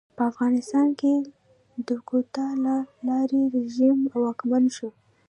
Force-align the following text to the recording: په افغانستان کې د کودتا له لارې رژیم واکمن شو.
په 0.17 0.21
افغانستان 0.31 0.87
کې 0.99 1.13
د 1.87 1.89
کودتا 2.07 2.47
له 2.65 2.75
لارې 3.07 3.41
رژیم 3.55 3.97
واکمن 4.23 4.63
شو. 4.75 4.89